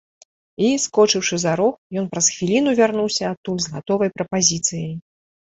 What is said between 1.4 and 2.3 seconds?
за рог, ён праз